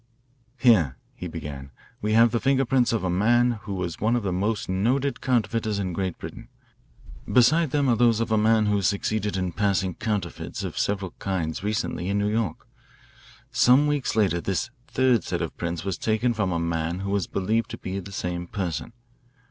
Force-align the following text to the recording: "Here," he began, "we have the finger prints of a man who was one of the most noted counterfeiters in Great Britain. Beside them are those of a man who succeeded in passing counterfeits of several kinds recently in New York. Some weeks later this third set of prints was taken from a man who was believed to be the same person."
"Here," 0.57 0.97
he 1.13 1.27
began, 1.27 1.69
"we 2.01 2.13
have 2.13 2.31
the 2.31 2.39
finger 2.39 2.65
prints 2.65 2.91
of 2.91 3.03
a 3.03 3.09
man 3.11 3.59
who 3.65 3.75
was 3.75 3.99
one 4.01 4.15
of 4.15 4.23
the 4.23 4.33
most 4.33 4.67
noted 4.67 5.21
counterfeiters 5.21 5.77
in 5.77 5.93
Great 5.93 6.17
Britain. 6.17 6.47
Beside 7.31 7.69
them 7.69 7.87
are 7.87 7.95
those 7.95 8.19
of 8.19 8.31
a 8.31 8.35
man 8.35 8.65
who 8.65 8.81
succeeded 8.81 9.37
in 9.37 9.51
passing 9.51 9.93
counterfeits 9.93 10.63
of 10.63 10.75
several 10.75 11.11
kinds 11.19 11.63
recently 11.63 12.09
in 12.09 12.17
New 12.17 12.29
York. 12.31 12.65
Some 13.51 13.85
weeks 13.85 14.15
later 14.15 14.41
this 14.41 14.71
third 14.87 15.23
set 15.23 15.39
of 15.43 15.55
prints 15.55 15.85
was 15.85 15.99
taken 15.99 16.33
from 16.33 16.51
a 16.51 16.57
man 16.57 17.01
who 17.01 17.11
was 17.11 17.27
believed 17.27 17.69
to 17.69 17.77
be 17.77 17.99
the 17.99 18.11
same 18.11 18.47
person." 18.47 18.93